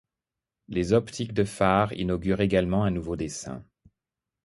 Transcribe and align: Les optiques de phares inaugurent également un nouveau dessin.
Les 0.67 0.93
optiques 0.93 1.31
de 1.35 1.43
phares 1.43 1.93
inaugurent 1.93 2.41
également 2.41 2.83
un 2.83 2.89
nouveau 2.89 3.15
dessin. 3.15 3.63